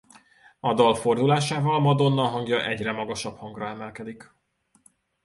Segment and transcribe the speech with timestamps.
[0.59, 4.35] A dal fordulásával Madonna hangja egyre magasabb hangra emelkedik.